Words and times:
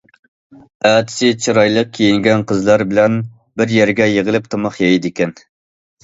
ئەتىسى 0.91 1.27
چىرايلىق 1.45 1.91
كىيىنگەن 1.97 2.45
قىزلار 2.51 2.83
بىلەن 2.93 3.17
بىر 3.61 3.73
يەرگە 3.75 4.07
يىغىلىپ 4.13 4.49
تاماق 4.55 4.79
يەيدىكەن. 4.85 5.35